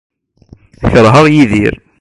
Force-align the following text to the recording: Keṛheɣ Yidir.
Keṛheɣ 0.91 1.25
Yidir. 1.33 1.73